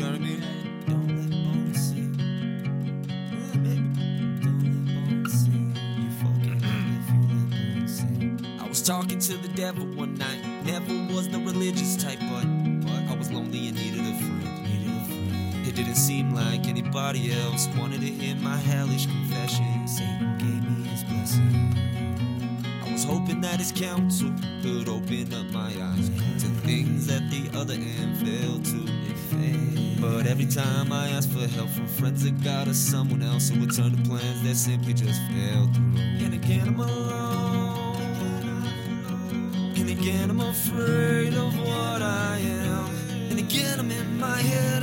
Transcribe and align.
You 0.00 0.06
know 0.06 0.12
what 0.12 0.20
I 0.22 0.24
mean? 0.24 0.42
Don't 0.86 1.08
let 1.08 1.30
bones. 1.44 1.92
Yeah, 1.92 3.60
baby. 3.60 3.84
Don't 4.40 4.64
let 4.64 4.94
bones 4.96 5.32
sing. 5.42 5.76
You 5.98 6.08
fucking 6.22 6.56
if 6.56 7.06
you 7.12 7.20
let 7.28 7.50
bones 7.50 7.92
sing. 7.98 8.58
I 8.58 8.66
was 8.66 8.80
talking 8.80 9.18
to 9.18 9.36
the 9.36 9.48
devil 9.48 9.84
one 9.84 10.14
night. 10.14 10.42
Never 10.64 10.94
was 11.14 11.28
the 11.28 11.38
religious 11.38 12.02
type, 12.02 12.18
but, 12.30 12.46
but 12.80 13.12
I 13.12 13.14
was 13.14 13.30
lonely 13.30 13.68
and 13.68 13.76
needed 13.76 14.00
a 14.00 14.16
friend. 14.16 14.62
Needed 14.64 14.88
a 14.88 15.04
friend. 15.04 15.66
It 15.68 15.74
didn't 15.74 15.96
seem 15.96 16.32
like 16.34 16.66
anybody 16.66 17.34
else 17.34 17.68
wanted 17.76 18.00
to 18.00 18.06
hear 18.06 18.36
my 18.36 18.56
hellish 18.56 19.04
confession. 19.04 19.86
Satan 19.86 20.38
gave 20.38 20.64
me 20.64 20.88
his 20.88 21.04
blessing. 21.04 21.69
Hoping 23.10 23.40
that 23.40 23.58
his 23.58 23.72
counsel 23.72 24.30
could 24.62 24.88
open 24.88 25.34
up 25.34 25.46
my 25.52 25.72
eyes 25.82 26.08
to 26.40 26.46
things 26.62 27.08
that 27.08 27.28
the 27.30 27.50
other 27.58 27.74
end 27.74 28.16
failed 28.18 28.64
to. 28.64 29.00
But 30.00 30.26
every 30.26 30.46
time 30.46 30.92
I 30.92 31.08
ask 31.10 31.28
for 31.28 31.46
help 31.46 31.68
from 31.68 31.86
friends 31.86 32.24
of 32.24 32.42
God 32.42 32.68
or 32.68 32.74
someone 32.74 33.22
else, 33.22 33.50
it 33.50 33.58
would 33.58 33.74
turn 33.74 33.90
to 33.94 34.02
plans 34.08 34.42
that 34.44 34.54
simply 34.54 34.94
just 34.94 35.20
fell 35.28 35.68
through. 35.74 36.00
And 36.24 36.34
again, 36.34 36.68
I'm 36.68 36.80
alone. 36.80 37.96
And 39.76 39.90
again, 39.90 40.30
I'm 40.30 40.40
afraid 40.40 41.34
of 41.34 41.58
what 41.58 42.02
I 42.02 42.38
am. 42.38 42.86
And 43.30 43.38
again, 43.38 43.78
I'm 43.78 43.90
in 43.90 44.18
my 44.18 44.40
head. 44.40 44.82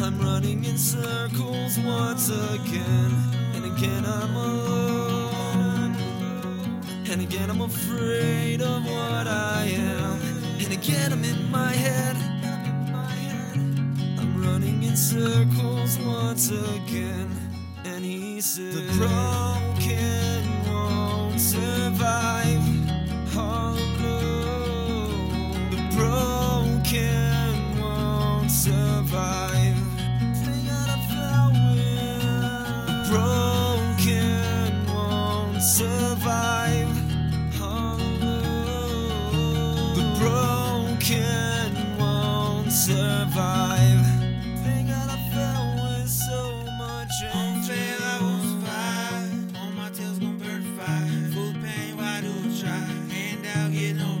I'm 0.00 0.18
running 0.20 0.64
in 0.64 0.78
circles 0.78 1.78
once 1.80 2.28
again. 2.28 3.12
And 3.54 3.64
again, 3.76 4.04
I'm 4.06 4.36
alone. 4.36 5.01
And 7.12 7.20
again, 7.20 7.50
I'm 7.50 7.60
afraid 7.60 8.62
of 8.62 8.86
what 8.86 9.26
I 9.28 9.64
am. 9.76 10.18
And 10.64 10.72
again, 10.72 11.12
I'm 11.12 11.22
in 11.22 11.50
my 11.50 11.70
head. 11.70 12.16
I'm 14.18 14.42
running 14.42 14.82
in 14.82 14.96
circles 14.96 15.98
once 15.98 16.48
again. 16.48 17.28
And 17.84 18.02
he 18.02 18.40
said, 18.40 18.72
The 18.72 18.80
broken 18.96 20.64
won't 20.64 21.38
survive. 21.38 22.64
All 23.36 23.76
alone. 23.76 25.70
The 25.70 25.82
broken 25.94 27.78
won't 27.78 28.50
survive. 28.50 29.61
Fire. 50.84 51.06
Full 51.32 51.52
pain, 51.62 51.96
why 51.96 52.20
do 52.20 52.32
I 52.32 52.60
try? 52.60 52.82
Hand 53.14 53.46
out, 53.46 53.72
get 53.72 53.96
no 53.96 54.11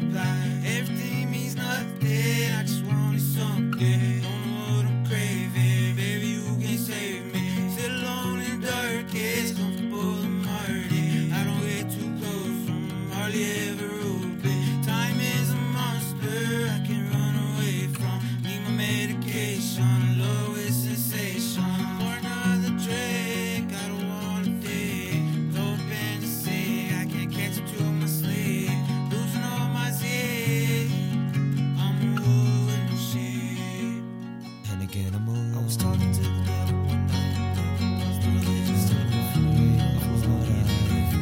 like 34.94 35.06
animals. 35.06 35.56
I 35.56 35.62
was 35.62 35.76
talking 35.76 36.12
to 36.12 36.20
the 36.20 36.28
devil 36.44 36.78
one 36.84 37.06
night. 37.06 37.36
I 37.38 37.96
was 38.08 38.18
really 38.26 38.60
just 38.66 38.92
on 38.92 39.06
the 39.08 39.20
freeway. 39.32 39.80
I 39.80 40.12
was 40.12 40.22
not 40.22 40.48
alive. 40.48 41.12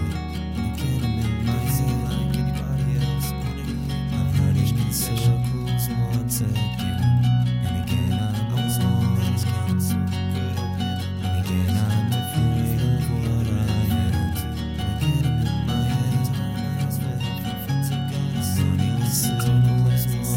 Again, 0.74 1.00
I'm 1.04 1.18
in 1.18 1.30
my 1.46 1.52
head 1.52 1.98
like 2.04 2.34
anybody 2.36 2.88
else. 2.98 3.28
has 4.50 4.70
been 4.72 6.00
once 6.16 6.40
again. 6.40 7.02
And 7.66 7.76
again, 7.84 8.12
I 8.12 8.54
was 8.54 8.76
long 8.78 9.18
as 9.34 9.44
cancer. 9.44 10.02
And 11.22 11.34
again, 11.44 11.70
I'm 11.70 12.10
afraid 12.10 12.80
of 12.90 13.06
what 13.10 13.46
I 13.46 13.58
am. 13.90 14.14
And 14.78 14.90
again, 14.96 15.24
I'm 15.26 15.46
in 15.46 15.58
my 15.66 15.82
head. 15.84 16.26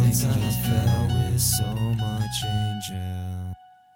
Once 0.02 0.22
I 0.24 0.42
fell 0.52 1.23
so 1.44 1.66
much 1.66 2.46
angel. 2.46 3.53